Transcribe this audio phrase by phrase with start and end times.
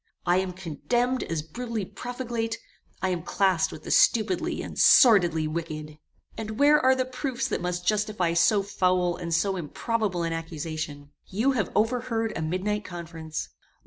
[0.25, 2.57] I am condemned as brutally profligate:
[3.03, 5.99] I am classed with the stupidly and sordidly wicked.
[6.35, 11.11] "And where are the proofs that must justify so foul and so improbable an accusation?
[11.27, 13.49] You have overheard a midnight conference.